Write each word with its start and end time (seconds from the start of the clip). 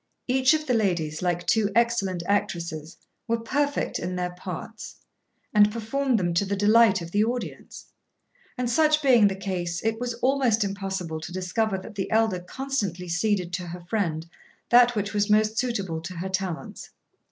Each 0.27 0.55
of 0.55 0.65
the 0.65 0.73
ladies, 0.73 1.21
like 1.21 1.45
two 1.45 1.69
excellent 1.75 2.23
actresses, 2.25 2.97
were 3.27 3.39
perfect 3.39 3.99
in 3.99 4.15
their 4.15 4.31
parts, 4.31 4.95
and 5.53 5.71
performed 5.71 6.17
them 6.17 6.33
to 6.33 6.43
the 6.43 6.55
delight 6.55 7.03
of 7.03 7.11
the 7.11 7.23
audience; 7.23 7.85
and 8.57 8.67
such 8.67 9.03
being 9.03 9.27
the 9.27 9.35
case, 9.35 9.85
it 9.85 9.99
was 9.99 10.15
almost 10.15 10.63
impossible 10.63 11.21
to 11.21 11.31
discover 11.31 11.77
that 11.77 11.93
the 11.93 12.09
elder 12.09 12.39
constantly 12.39 13.07
ceded 13.07 13.53
to 13.53 13.67
her 13.67 13.81
friend 13.81 14.27
that 14.69 14.95
which 14.95 15.13
was 15.13 15.29
most 15.29 15.59
suitable 15.59 16.01
to 16.01 16.15
her 16.15 16.29
talents. 16.29 16.89